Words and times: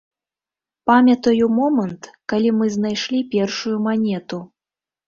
Памятаю 0.91 1.45
момант, 1.59 2.09
калі 2.35 2.49
мы 2.63 2.73
знайшлі 2.79 3.25
першую 3.37 3.77
манету. 3.91 4.43